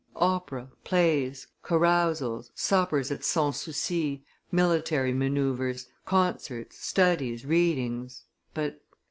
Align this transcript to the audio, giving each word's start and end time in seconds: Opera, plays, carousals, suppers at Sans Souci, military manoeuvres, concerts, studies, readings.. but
Opera, 0.33 0.71
plays, 0.83 1.45
carousals, 1.61 2.49
suppers 2.55 3.11
at 3.11 3.23
Sans 3.23 3.55
Souci, 3.55 4.23
military 4.51 5.13
manoeuvres, 5.13 5.89
concerts, 6.05 6.79
studies, 6.83 7.45
readings.. 7.45 8.23
but 8.55 8.81